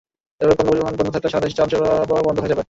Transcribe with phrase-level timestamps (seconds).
[0.41, 2.59] এভাবে পণ্য পরিবহন বন্ধ থাকলে সারা দেশে চাল সরবরাহ বন্ধ হয়ে যাবে।